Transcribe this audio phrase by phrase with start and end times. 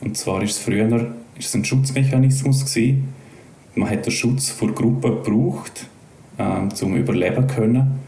[0.00, 3.14] Und zwar ist es früher ist es ein Schutzmechanismus gewesen.
[3.74, 5.86] Man hat den Schutz vor Gruppen gebraucht,
[6.38, 8.00] ähm, zum Überleben können.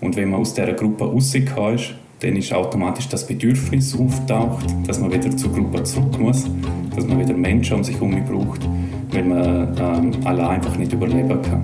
[0.00, 4.98] Und wenn man aus dieser Gruppe rausgekommen ist, dann ist automatisch das Bedürfnis auftaucht, dass
[5.00, 6.44] man wieder zur Gruppe zurück muss,
[6.94, 8.60] dass man wieder Menschen um sich herum braucht,
[9.10, 11.62] weil man ähm, allein einfach nicht überleben kann.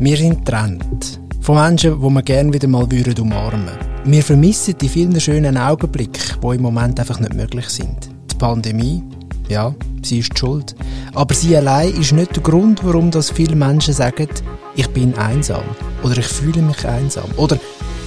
[0.00, 3.87] Wir sind getrennt von Menschen, die wir gerne wieder mal umarmen würden.
[4.10, 8.08] Wir vermissen die vielen schönen Augenblicke, die im Moment einfach nicht möglich sind.
[8.30, 9.02] Die Pandemie,
[9.50, 10.74] ja, sie ist die schuld.
[11.12, 14.28] Aber sie allein ist nicht der Grund, warum das viele Menschen sagen,
[14.76, 15.60] ich bin einsam
[16.02, 17.58] oder ich fühle mich einsam oder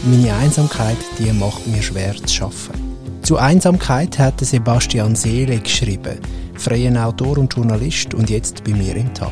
[0.04, 2.73] meine Einsamkeit, die macht mir schwer zu schaffen.
[3.22, 6.18] Zu Einsamkeit hat Sebastian Seele geschrieben,
[6.56, 9.31] freier Autor und Journalist und jetzt bei mir im Tag.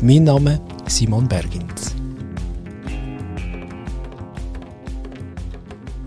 [0.00, 2.03] Mein Name Simon Bergins.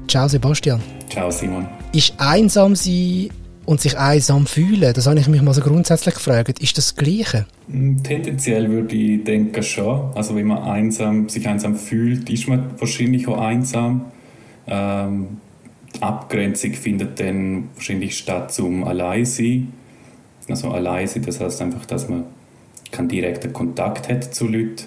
[0.08, 0.82] Ciao Sebastian.
[1.10, 1.68] Ciao Simon.
[1.92, 3.30] Ist einsam sein
[3.66, 6.96] und sich einsam fühlen, das habe ich mich mal so grundsätzlich gefragt, ist das, das
[6.96, 7.46] Gleiche?
[7.70, 10.12] Hm, tendenziell würde ich denken schon.
[10.16, 14.06] Also wenn man einsam, sich einsam fühlt, ist man wahrscheinlich auch einsam.
[14.68, 15.42] Ähm,
[15.94, 19.74] die Abgrenzung findet dann wahrscheinlich statt zum Alleinsein.
[20.48, 22.24] Also Alleinsein, das heißt einfach, dass man
[22.92, 24.86] keinen direkten Kontakt hat zu Leuten.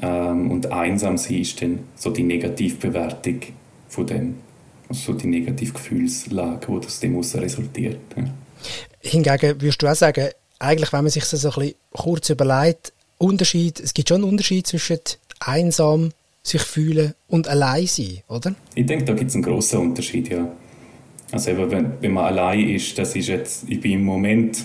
[0.00, 3.40] Ähm, und einsam sein ist dann so die Negativbewertung
[3.88, 4.45] von dem.
[4.90, 7.98] So die Negativgefühlslage, die aus dem resultiert.
[8.16, 8.24] Ja.
[9.00, 12.92] Hingegen würdest du auch sagen, eigentlich, wenn man sich das so ein bisschen kurz überlegt,
[13.18, 14.98] Unterschied, es gibt schon einen Unterschied zwischen
[15.40, 16.10] einsam
[16.42, 18.54] sich fühlen und allein sein, oder?
[18.74, 20.48] Ich denke, da gibt es einen großen Unterschied, ja.
[21.32, 24.62] Also eben, wenn, wenn man allein ist, das ist jetzt, ich bin im Moment,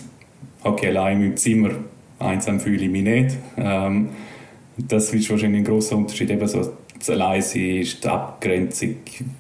[0.64, 1.72] okay, allein im Zimmer,
[2.20, 3.38] einsam fühle ich mich nicht.
[3.58, 4.10] Ähm,
[4.78, 6.78] das ist wahrscheinlich ein großer Unterschied, eben so
[7.10, 8.96] Alleinsein ist die Abgrenzung,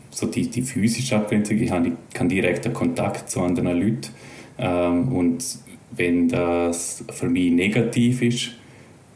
[0.09, 1.57] so die, die physische Abgrenzung.
[1.59, 4.09] Ich habe keinen direkten Kontakt zu anderen Leuten.
[4.57, 5.43] Ähm, und
[5.91, 8.51] wenn das für mich negativ ist,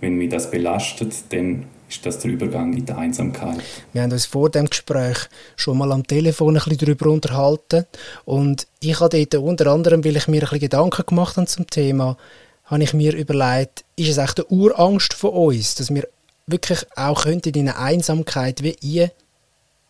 [0.01, 3.57] wenn mich das belastet, dann ist das der Übergang in die Einsamkeit.
[3.93, 5.17] Wir haben uns vor dem Gespräch
[5.55, 7.85] schon mal am Telefon ein bisschen darüber unterhalten
[8.25, 11.67] und ich habe dort unter anderem, weil ich mir ein bisschen Gedanken gemacht habe zum
[11.67, 12.17] Thema,
[12.65, 16.07] habe ich mir überlegt, ist es echt eine Urangst von uns, dass wir
[16.47, 19.09] wirklich auch in eine Einsamkeit wie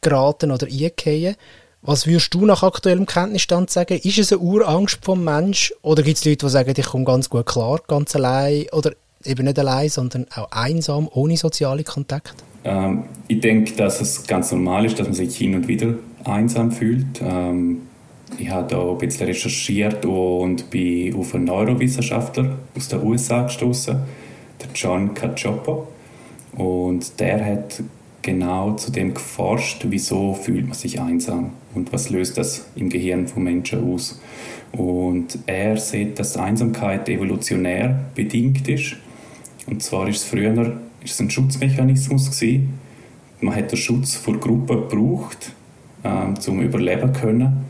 [0.01, 1.35] geraten oder eingehen.
[1.81, 3.99] Was würdest du nach aktuellem Kenntnisstand sagen?
[3.99, 7.29] Ist es eine Urangst vom Mensch oder gibt es Leute, die sagen, ich komme ganz
[7.29, 8.93] gut klar, ganz allein oder
[9.23, 12.43] eben nicht allein, sondern auch einsam, ohne soziale Kontakte?
[12.63, 15.93] Ähm, ich denke, dass es ganz normal ist, dass man sich hin und wieder
[16.23, 17.21] einsam fühlt.
[17.21, 17.81] Ähm,
[18.39, 23.97] ich habe da ein bisschen recherchiert und bin auf einen Neurowissenschaftler aus den USA gestoßen,
[24.59, 25.87] der John Cacioppo.
[26.55, 27.83] Und der hat
[28.21, 33.27] genau zu dem geforscht, wieso fühlt man sich einsam und was löst das im Gehirn
[33.27, 34.19] von Menschen aus.
[34.71, 38.95] Und er sieht, dass Einsamkeit evolutionär bedingt ist.
[39.67, 42.79] Und zwar ist es früher ist es ein Schutzmechanismus gewesen.
[43.39, 45.51] Man hat den Schutz vor Gruppen gebraucht,
[46.03, 47.65] ähm, zum Überleben können.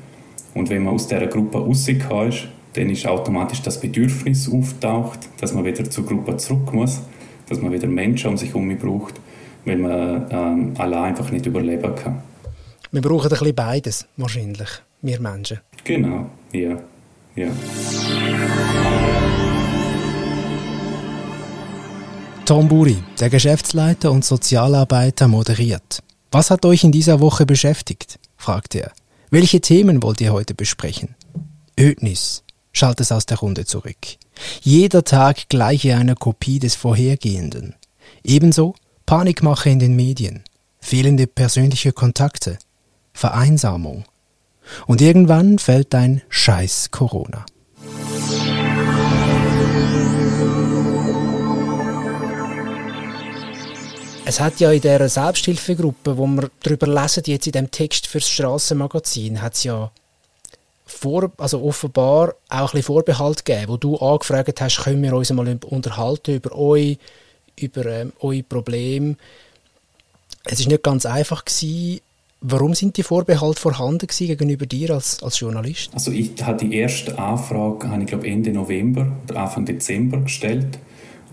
[0.53, 5.53] Und wenn man aus dieser Gruppe rausgekommen ist, dann ist automatisch das Bedürfnis auftaucht, dass
[5.53, 7.02] man wieder zur Gruppe zurück muss,
[7.50, 9.16] dass man wieder Menschen um sich herum braucht
[9.66, 12.22] weil man ähm, allein einfach nicht überleben kann.
[12.92, 14.70] Wir brauchen ein bisschen beides, wahrscheinlich,
[15.02, 15.60] wir Menschen.
[15.84, 16.78] Genau, ja.
[17.36, 17.48] ja.
[22.46, 26.04] Tom Buri, der Geschäftsleiter und Sozialarbeiter, moderiert.
[26.32, 28.20] Was hat euch in dieser Woche beschäftigt?
[28.38, 28.92] fragt er.
[29.32, 31.16] Welche Themen wollt ihr heute besprechen?
[31.80, 33.98] Ödnis, schallt es aus der Runde zurück.
[34.62, 37.75] Jeder Tag gleiche einer Kopie des vorhergehenden.
[38.23, 38.75] Ebenso
[39.06, 40.44] Panikmache in den Medien,
[40.79, 42.57] fehlende persönliche Kontakte,
[43.13, 44.06] Vereinsamung.
[44.88, 47.46] Und irgendwann fällt ein Scheiß Corona.
[54.28, 58.28] Es hat ja in dieser Selbsthilfegruppe, wo wir darüber lesen, jetzt in dem Text fürs
[58.28, 59.91] Strassenmagazin, hat es ja
[60.85, 65.32] vor, also offenbar auch ein bisschen Vorbehalt gegeben, wo du angefragt hast, können wir uns
[65.32, 66.97] mal unterhalten über euch
[67.59, 69.16] über ähm, eure Probleme.
[70.43, 72.02] Es ist nicht ganz einfach gewesen.
[72.41, 75.91] Warum sind die Vorbehalte vorhanden gegenüber dir als, als Journalist?
[75.93, 80.78] Also ich hatte die erste Anfrage, habe ich glaube Ende November oder Anfang Dezember gestellt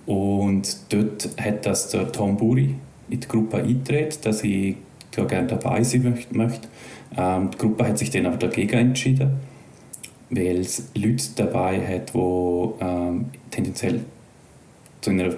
[0.06, 2.76] und dort hat das der Tom Buri
[3.10, 4.76] in die Gruppe eingetreten, dass ich
[5.10, 6.68] da gerne dabei sein möchte.
[7.16, 9.32] Ähm, die Gruppe hat sich dann aber dagegen entschieden,
[10.30, 14.00] weil es Leute dabei hat, die ähm, tendenziell
[15.00, 15.34] zu einer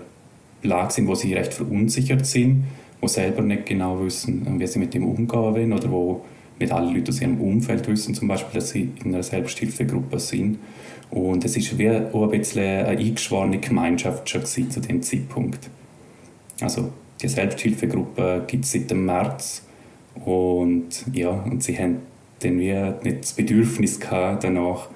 [0.62, 2.64] Lage sind, wo sie recht verunsichert sind,
[3.00, 6.24] wo selber nicht genau wissen, wie sie mit dem umgehen wollen oder wo
[6.58, 10.58] Nicht alle Leute aus ihrem Umfeld wissen zum Beispiel, dass sie in einer Selbsthilfegruppe sind.
[11.10, 15.68] Und es ist wie auch ein bisschen eine eingeschworene Gemeinschaft schon zu dem Zeitpunkt.
[16.60, 19.62] Also die Selbsthilfegruppe gibt es seit dem März
[20.24, 21.98] und ja, und sie haben
[22.40, 22.72] dann wie
[23.02, 24.88] nicht das Bedürfnis gehabt danach,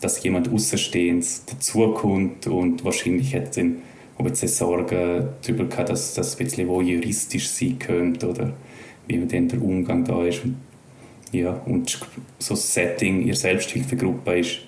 [0.00, 3.82] dass jemand Außenstehendes dazukommt und wahrscheinlich hat dann
[4.20, 8.52] ob jetzt Sorgen darüber gehabt, dass das ein bisschen wo juristisch sein könnte oder
[9.06, 10.44] wie dann der Umgang da ist.
[10.44, 10.56] Und,
[11.32, 11.98] ja, und
[12.38, 14.58] so das Setting ihrer Selbsthilfegruppe ist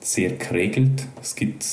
[0.00, 1.06] sehr geregelt.
[1.22, 1.64] Es gibt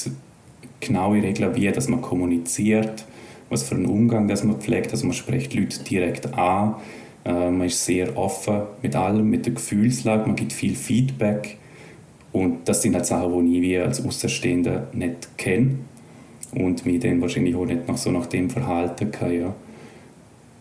[0.79, 3.05] genaue Regeln, wie dass man kommuniziert,
[3.49, 4.91] was für einen Umgang dass man pflegt.
[4.91, 6.75] Also man spricht Leute direkt an,
[7.25, 11.57] äh, man ist sehr offen mit allem, mit der Gefühlslage, man gibt viel Feedback.
[12.31, 15.75] Und das sind halt Sachen, die ich als Außenstehender nicht kenne
[16.55, 19.33] und mich dann wahrscheinlich auch nicht noch so nach dem verhalten kann.
[19.33, 19.55] Ja.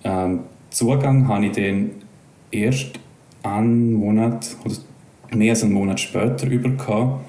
[0.04, 1.90] Ähm, Zugang habe ich dann
[2.50, 2.98] erst
[3.42, 4.74] einen Monat oder
[5.34, 7.20] mehr als einen Monat später bekommen,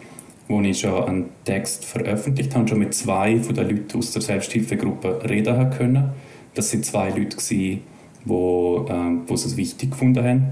[0.47, 4.21] wo ich schon einen Text veröffentlicht habe, schon mit zwei von den Leuten aus der
[4.21, 6.11] Selbsthilfegruppe reden können.
[6.53, 7.81] Das sind zwei Leute, die
[8.25, 10.45] wo, ähm, wo es wichtig gefunden haben,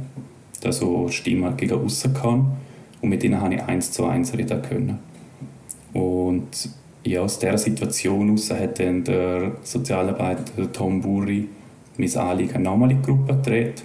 [0.62, 2.52] dass so Stimme gegen kann.
[3.02, 5.00] Und mit ihnen habe ich eins zu eins reden können.
[5.94, 6.70] Und
[7.04, 11.48] ja, aus dieser Situation heraus hat dann der Sozialarbeiter Tom Burri
[11.98, 13.84] mein Anliegen nochmal in die Gruppe gedreht.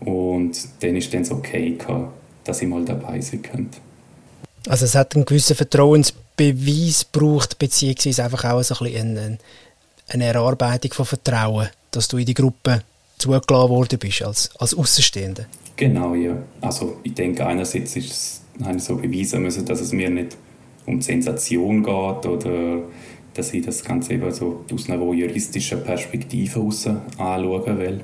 [0.00, 2.12] Und dann war dann okay, gehabt,
[2.44, 3.78] dass ich mal dabei sein könnte.
[4.68, 9.38] Also es hat einen gewissen Vertrauensbeweis gebraucht, beziehungsweise einfach auch so ein bisschen
[10.08, 12.82] eine Erarbeitung von Vertrauen, dass du in die Gruppe
[13.18, 15.46] zugelassen worden bist als, als Außenstehender.
[15.76, 16.36] Genau, ja.
[16.60, 20.36] Also ich denke, einerseits ist es, habe ich so beweisen müssen, dass es mir nicht
[20.86, 22.82] um Sensation geht oder
[23.34, 28.00] dass ich das Ganze eben so aus einer juristischen Perspektive heraus anschauen will.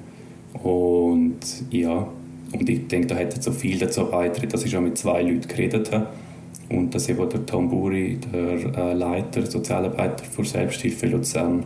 [0.63, 1.41] Und
[1.71, 2.07] ja,
[2.53, 5.49] und ich denke, da hätte so viel dazu beigetragen, dass ich schon mit zwei Leuten
[5.49, 6.07] geredet habe.
[6.69, 11.65] Und dass eben der Tom Buri, der äh, Leiter, Sozialarbeiter für Selbsthilfe Luzern,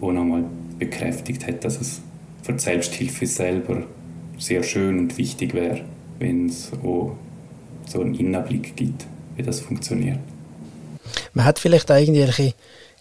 [0.00, 0.44] auch nochmal
[0.78, 2.00] bekräftigt hat, dass es
[2.46, 3.82] für die Selbsthilfe selber
[4.38, 5.80] sehr schön und wichtig wäre,
[6.18, 7.16] wenn es auch
[7.86, 9.04] so einen Innenblick gibt,
[9.36, 10.18] wie das funktioniert.
[11.34, 12.54] Man hat vielleicht irgendwelche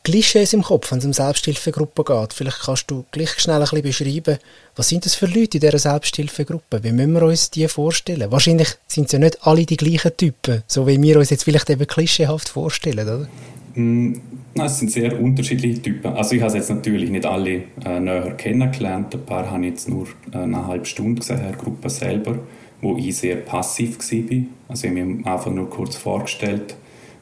[0.03, 2.33] Klischees im Kopf, wenn es um Selbsthilfegruppen geht.
[2.33, 4.37] Vielleicht kannst du gleich schnell ein bisschen beschreiben,
[4.75, 6.83] was sind das für Leute in dieser Selbsthilfegruppe?
[6.83, 8.31] Wie müssen wir uns die vorstellen?
[8.31, 11.69] Wahrscheinlich sind es ja nicht alle die gleichen Typen, so wie wir uns jetzt vielleicht
[11.69, 13.27] eben klischeehaft vorstellen, oder?
[13.75, 14.13] Mm,
[14.55, 16.13] es sind sehr unterschiedliche Typen.
[16.13, 19.13] Also ich habe jetzt natürlich nicht alle äh, näher kennengelernt.
[19.13, 22.39] Ein paar habe ich jetzt nur äh, eine halbe Stunde gesehen, der Gruppe selber,
[22.81, 24.41] wo ich sehr passiv war.
[24.69, 26.75] Also ich habe mich einfach nur kurz vorgestellt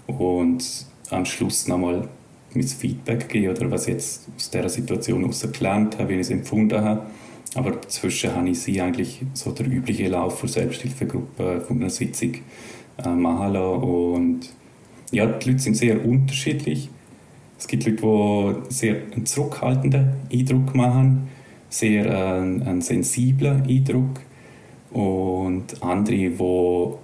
[0.06, 0.64] und
[1.10, 2.08] am Schluss nochmal
[2.54, 6.30] mein Feedback geben oder was ich jetzt aus dieser Situation gelernt habe, wie ich es
[6.30, 7.02] empfunden habe.
[7.56, 12.36] Aber dazwischen habe ich sie eigentlich so der übliche Lauf der Selbsthilfegruppe von einer Sitzung
[13.04, 13.84] äh, machen lassen.
[13.84, 14.50] Und
[15.14, 16.90] ja, die Leute sind sehr unterschiedlich.
[17.58, 21.30] Es gibt Leute, die sehr einen zurückhaltenden Eindruck machen,
[21.70, 24.22] sehr äh, einen sensiblen Eindruck.
[24.92, 26.16] Und andere,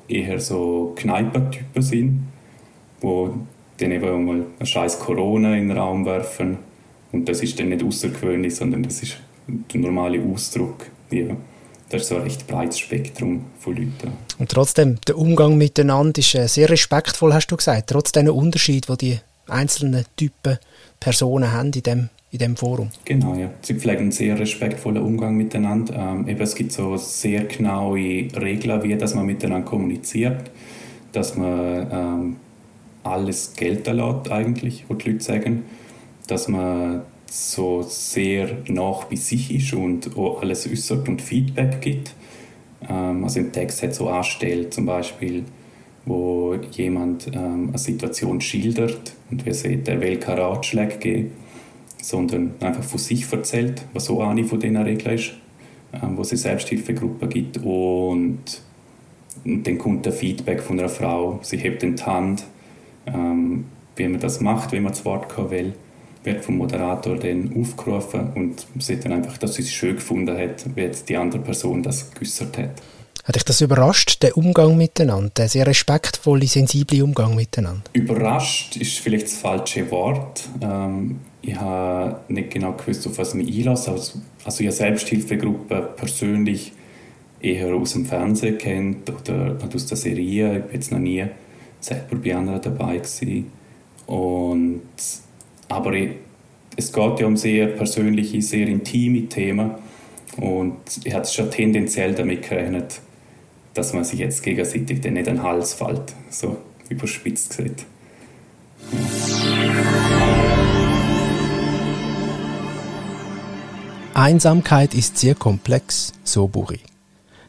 [0.07, 2.23] die eher so Kneipertypen sind,
[3.01, 3.29] die
[3.77, 6.57] dann eben mal ein scheiß Corona in den Raum werfen.
[7.11, 9.17] Und das ist dann nicht außergewöhnlich, sondern das ist
[9.47, 10.85] der normale Ausdruck.
[11.11, 11.35] Ja.
[11.89, 14.13] Das ist so ein recht breites Spektrum von Leuten.
[14.37, 18.87] Und trotzdem, der Umgang miteinander ist äh, sehr respektvoll, hast du gesagt, trotz diesen Unterschied,
[18.87, 20.59] die die einzelnen Typen
[20.99, 22.91] Personen haben in dem, in dem Forum.
[23.05, 23.49] Genau, ja.
[23.63, 25.95] Sie pflegen einen sehr respektvollen Umgang miteinander.
[25.95, 30.51] Ähm, eben, es gibt so sehr genaue Regeln, wie dass man miteinander kommuniziert,
[31.11, 32.35] dass man ähm,
[33.03, 35.63] alles gelten lässt, eigentlich, was die Leute sagen.
[36.27, 42.13] Dass man so sehr nach bei sich ist und auch alles äußert und Feedback gibt.
[42.87, 45.43] Ähm, also im Text hat so anstellt zum Beispiel,
[46.05, 51.31] wo jemand ähm, eine Situation schildert und wir sehen, der will keine Ratschläge geben,
[52.01, 55.33] sondern einfach von sich erzählt, was so eine von diesen Regeln ist,
[55.93, 58.39] ähm, wo es eine Selbsthilfegruppe gibt und,
[59.45, 62.45] und dann kommt der Feedback von einer Frau, sie hebt die Hand
[63.13, 65.73] ähm, wie man das macht, wenn man das Wort kommen will,
[66.23, 70.65] wird vom Moderator dann aufgerufen und sieht dann einfach, dass sie es schön gefunden hat,
[70.75, 72.81] wie jetzt die andere Person das geäußert hat.
[73.23, 77.83] Hat dich das überrascht, der Umgang miteinander, der sehr respektvolle, sensible Umgang miteinander?
[77.93, 80.49] Überrascht ist vielleicht das falsche Wort.
[80.61, 83.91] Ähm, ich habe nicht genau gewusst, auf was ich mich einlasse.
[83.91, 86.73] Also, also ich habe Selbsthilfegruppe persönlich
[87.39, 90.57] eher aus dem Fernsehen kennt oder aus der Serie.
[90.57, 91.25] Ich bin jetzt noch nie
[91.79, 93.51] selber bei anderen dabei gewesen.
[94.07, 94.81] Und,
[95.69, 95.93] aber
[96.75, 99.71] es geht ja um sehr persönliche, sehr intime Themen
[100.37, 102.99] und ich hatte schon tendenziell damit gerechnet,
[103.73, 106.57] dass man sich jetzt gegenseitig dann nicht den Hals fällt, so
[106.89, 107.85] überspitzt gesagt.
[114.13, 116.79] Einsamkeit ist sehr komplex, so Buri.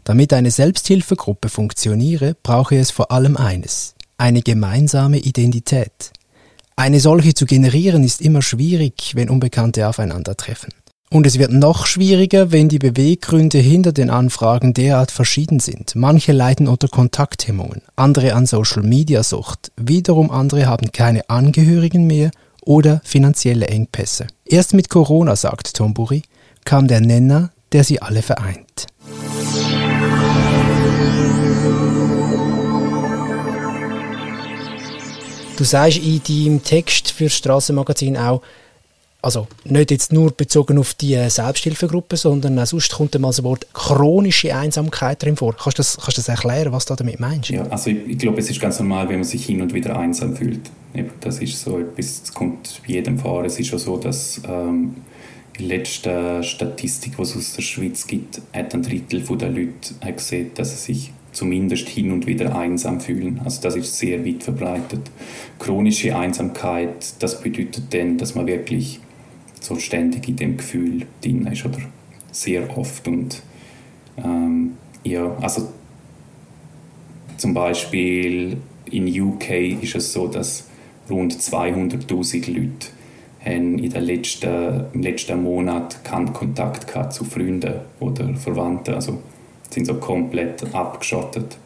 [0.04, 6.12] Damit eine Selbsthilfegruppe funktioniere, brauche es vor allem eines, eine gemeinsame Identität.
[6.80, 10.72] Eine solche zu generieren ist immer schwierig, wenn Unbekannte aufeinandertreffen.
[11.10, 15.94] Und es wird noch schwieriger, wenn die Beweggründe hinter den Anfragen derart verschieden sind.
[15.94, 22.30] Manche leiden unter Kontakthemmungen, andere an Social-Media-Sucht, wiederum andere haben keine Angehörigen mehr
[22.62, 24.28] oder finanzielle Engpässe.
[24.46, 26.22] Erst mit Corona, sagt Tomburi,
[26.64, 28.86] kam der Nenner, der sie alle vereint.
[35.60, 38.40] Du sagst in deinem Text für das Strassenmagazin auch,
[39.20, 43.66] also nicht jetzt nur bezogen auf die Selbsthilfegruppe, sondern auch sonst kommt mal das Wort
[43.74, 45.54] chronische Einsamkeit drin vor.
[45.54, 47.50] Kannst du das, kannst das erklären, was du damit meinst?
[47.50, 49.98] Ja, also ich, ich, glaube, es ist ganz normal, wenn man sich hin und wieder
[49.98, 50.62] einsam fühlt.
[51.20, 53.44] Das ist so etwas, das kommt jedem vor.
[53.44, 54.94] Es ist schon so, dass ähm,
[55.58, 60.52] die letzte Statistik, die es aus der Schweiz gibt, hat ein Drittel der Leute gesehen,
[60.54, 63.40] dass sie sich zumindest hin und wieder einsam fühlen.
[63.44, 65.10] Also das ist sehr weit verbreitet.
[65.58, 69.00] Chronische Einsamkeit, das bedeutet dann, dass man wirklich
[69.60, 71.78] so ständig in dem Gefühl drin ist oder
[72.32, 73.42] sehr oft und
[74.16, 74.72] ähm,
[75.04, 75.68] ja, also
[77.36, 78.58] zum Beispiel
[78.90, 79.50] in UK
[79.82, 80.68] ist es so, dass
[81.08, 82.88] rund 200.000 Leute
[83.44, 89.22] haben in den letzten, im letzten Monat keinen Kontakt gehabt zu Freunden oder Verwandten, also
[89.70, 91.56] sind so komplett abgeschottet.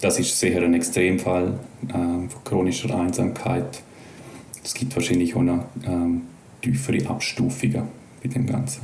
[0.00, 1.58] Das ist sicher ein Extremfall
[1.88, 3.82] äh, von chronischer Einsamkeit.
[4.64, 6.22] Es gibt wahrscheinlich auch noch ähm,
[6.60, 7.88] tiefere Abstufungen
[8.22, 8.82] bei dem Ganzen.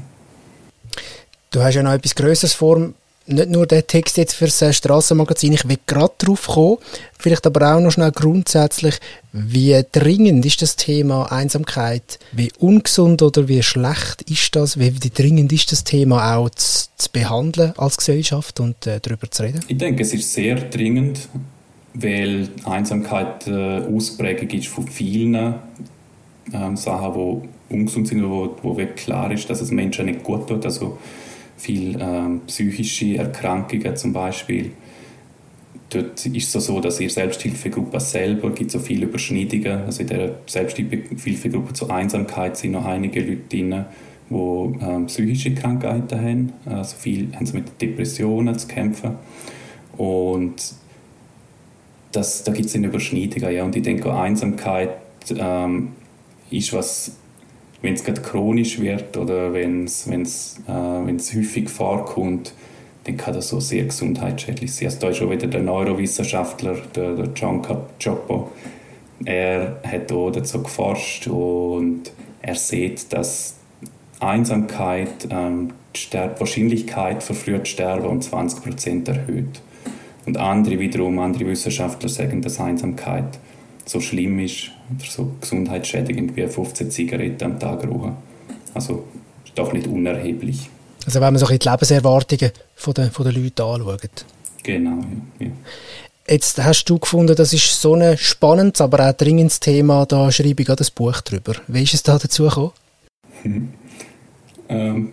[1.51, 2.93] Du hast ja noch etwas Größeres vor,
[3.29, 6.79] nicht nur der Text jetzt für das Strassenmagazin, ich will gerade drauf kommen,
[7.19, 8.99] vielleicht aber auch noch schnell grundsätzlich,
[9.33, 15.53] wie dringend ist das Thema Einsamkeit, wie ungesund oder wie schlecht ist das, wie dringend
[15.53, 19.61] ist das Thema auch zu, zu behandeln als Gesellschaft und äh, darüber zu reden?
[19.69, 21.29] Ich denke, es ist sehr dringend,
[21.95, 25.55] weil Einsamkeit äh, Ausprägung ist von vielen
[26.53, 30.65] ähm, Sachen, die ungesund sind, wo, wo klar ist, dass es Menschen nicht gut tut.
[30.65, 30.99] Also
[31.59, 34.71] viele ähm, psychische Erkrankungen zum Beispiel.
[35.91, 39.85] Dort ist es so, dass in der Selbsthilfegruppe selber gibt so viele Überschneidungen.
[39.85, 43.85] Also in der Selbsthilfegruppe zur Einsamkeit sind noch einige Leute drin,
[44.31, 46.53] die ähm, psychische Krankheiten haben.
[46.67, 49.13] Also viele haben mit Depressionen zu kämpfen.
[49.97, 50.75] Und
[52.13, 53.51] das, da gibt es eine Überschneidung.
[53.51, 53.65] Ja.
[53.65, 54.91] Und ich denke, Einsamkeit
[55.35, 55.93] ähm,
[56.51, 57.13] ist was,
[57.83, 60.07] wenn es gerade chronisch wird oder wenn es
[60.67, 62.53] äh, häufig vorkommt,
[63.05, 64.87] dann kann das so sehr gesundheitsschädlich sein.
[64.87, 68.51] Also da ist auch wieder der Neurowissenschaftler, der, der John Capoccioppo,
[69.25, 73.57] er hat auch dazu geforscht und er sieht, dass
[74.21, 79.61] Einsamkeit ähm, die Wahrscheinlichkeit für frühes Sterben um 20% erhöht.
[80.27, 83.39] Und andere wiederum, andere Wissenschaftler sagen, dass Einsamkeit
[83.89, 88.17] so schlimm ist oder so gesundheitsschädigend wie 15 Zigaretten am Tag rauchen.
[88.75, 89.05] Also
[89.45, 90.69] ist doch nicht unerheblich.
[91.07, 94.25] Also wenn man so die Lebenserwartungen von den, von den Leuten anschaut.
[94.63, 94.99] Genau,
[95.39, 95.53] ja, ja.
[96.29, 100.61] Jetzt hast du gefunden, das ist so ein spannendes, aber auch dringendes Thema, da schreibe
[100.61, 101.55] ich gerade ein Buch drüber.
[101.69, 102.73] Wie ist es da dazu gekommen?
[104.69, 105.13] ähm,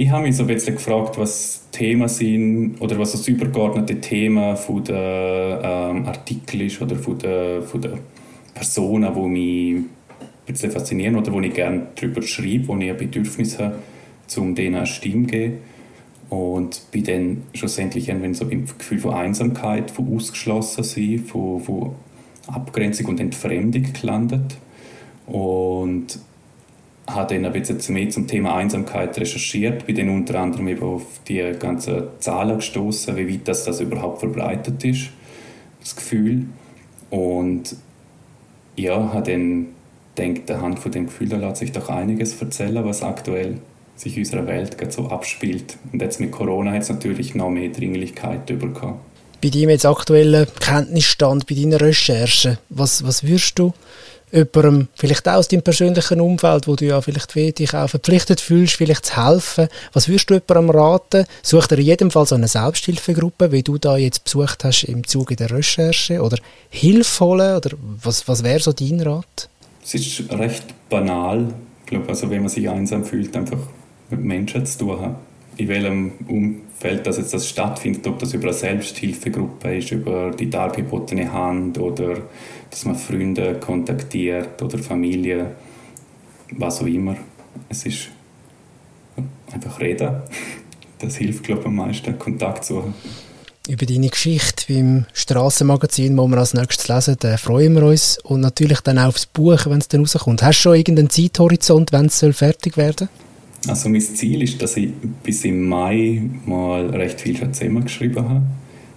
[0.00, 4.56] ich habe mich so ein bisschen gefragt, was Themen sind oder was das übergeordnete Thema
[4.56, 7.98] von der ähm, Artikel ist oder von der, von der
[8.54, 9.90] Personen, die mich ein
[10.46, 13.74] bisschen faszinieren oder wo ich gerne darüber schreibe, wo ich ein Bedürfnis habe,
[14.38, 15.58] um denen eine Stimme zu geben.
[16.30, 21.94] Und bin dann schlussendlich wenn so beim Gefühl von Einsamkeit, von Ausgeschlossensein, von, von
[22.46, 24.56] Abgrenzung und Entfremdung gelandet.
[25.26, 26.18] Und
[27.14, 31.02] habe dann ein bisschen mehr zum Thema Einsamkeit recherchiert, bin dann unter anderem eben auf
[31.28, 35.10] die ganzen Zahlen gestoßen, wie weit das, das überhaupt verbreitet ist,
[35.80, 36.46] das Gefühl.
[37.10, 37.76] Und
[38.76, 43.02] ja, habe dann gedacht, anhand von dem Gefühl, da lässt sich doch einiges erzählen, was
[43.02, 43.58] aktuell
[43.96, 45.76] sich in unserer Welt gerade so abspielt.
[45.92, 49.00] Und jetzt mit Corona hat es natürlich noch mehr Dringlichkeit bekommen.
[49.42, 53.72] Bei deinem jetzt aktuellen Kenntnisstand, bei deiner Recherche, was, was würdest du
[54.32, 58.76] jemandem, vielleicht auch aus deinem persönlichen Umfeld, wo du ja vielleicht dich auch verpflichtet fühlst,
[58.76, 59.68] vielleicht zu helfen.
[59.92, 61.24] Was würdest du jemandem raten?
[61.42, 65.06] Such dir in jedem Fall so eine Selbsthilfegruppe, wie du da jetzt besucht hast im
[65.06, 67.70] Zuge der Recherche oder Hilfe holen oder
[68.02, 69.48] was, was wäre so dein Rat?
[69.82, 73.58] Es ist recht banal, ich glaube, also wenn man sich einsam fühlt, einfach
[74.10, 75.16] mit Menschen zu tun haben.
[75.56, 76.12] In welchem
[76.80, 81.78] Feld, dass jetzt das stattfindet, ob das über eine Selbsthilfegruppe ist, über die dargebotene Hand
[81.78, 82.22] oder
[82.70, 85.56] dass man Freunde kontaktiert oder Familie,
[86.52, 87.16] was auch immer.
[87.68, 88.08] Es ist
[89.52, 90.10] einfach reden.
[91.02, 92.92] Das hilft, glaube ich, am meisten, Kontakt suchen.
[93.66, 98.18] Über deine Geschichte beim Strassenmagazin, wo wir als nächstes lesen, da freuen wir uns.
[98.18, 100.42] Und natürlich dann auch aufs Buch, wenn es dann rauskommt.
[100.42, 103.29] Hast du schon irgendeinen Zeithorizont, wenn es fertig werden soll?
[103.68, 104.90] Also mein Ziel ist, dass ich
[105.22, 108.42] bis im Mai mal recht viel schon zusammengeschrieben habe.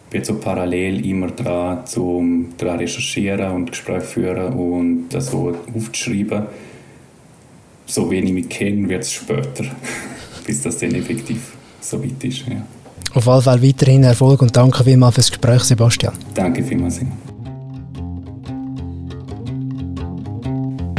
[0.06, 5.56] Ich bin so parallel immer dran, zum dran recherchieren und Gespräche führen und das so
[5.76, 6.44] aufzuschreiben.
[7.86, 9.66] So wenig ich mich kenne, wird es später,
[10.46, 12.46] bis das dann effektiv so weit ist.
[12.48, 12.66] Ja.
[13.14, 16.14] Auf jeden Fall weiterhin Erfolg und danke vielmals fürs Gespräch, Sebastian.
[16.34, 17.02] Danke vielmals.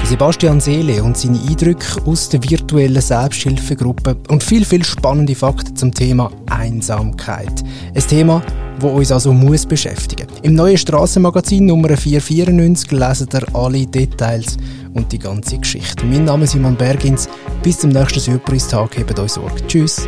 [0.07, 5.95] Sebastian Seele und seine Eindrücke aus der virtuellen Selbsthilfegruppe und viel, viel spannende Fakten zum
[5.95, 7.65] Thema Einsamkeit.
[7.95, 8.43] Ein Thema,
[8.81, 10.27] das uns also muss beschäftigen.
[10.43, 14.59] Im neuen Strassenmagazin Nummer 494 lesen ihr alle Details
[14.93, 16.05] und die ganze Geschichte.
[16.05, 17.29] Mein Name ist Simon Bergins.
[17.63, 18.99] Bis zum nächsten Surprise-Tag.
[18.99, 19.67] Hebt euch Sorge.
[19.67, 20.07] Tschüss.